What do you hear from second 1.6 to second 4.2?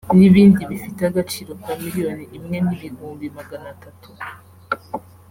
ka miliyoni imwe n’ibihumbi magana atatu